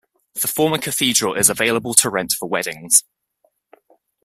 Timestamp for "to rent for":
1.93-2.49